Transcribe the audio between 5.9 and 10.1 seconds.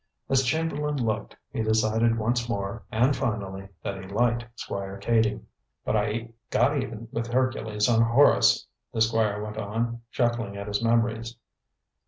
I got even with Hercules on Horace," the squire went on,